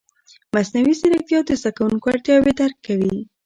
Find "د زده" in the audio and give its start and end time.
1.47-1.71